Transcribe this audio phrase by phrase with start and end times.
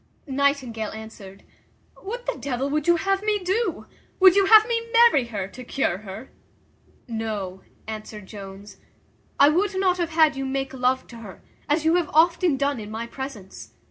[0.25, 1.43] Nightingale answered,
[1.95, 3.85] "What the devil would you have me do?
[4.19, 6.31] would you have me marry her to cure her?"
[7.07, 8.77] "No," answered Jones,
[9.39, 12.79] "I would not have had you make love to her, as you have often done
[12.79, 13.73] in my presence.